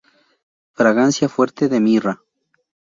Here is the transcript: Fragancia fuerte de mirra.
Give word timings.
Fragancia 0.71 1.29
fuerte 1.29 1.69
de 1.69 1.79
mirra. 1.79 2.23